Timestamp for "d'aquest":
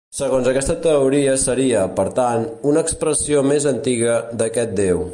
4.43-4.79